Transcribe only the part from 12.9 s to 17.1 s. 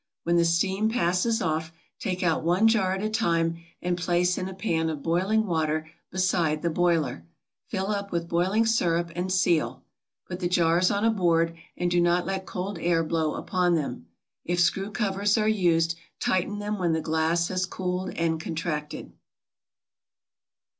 blow upon them. If screw covers are used tighten them when the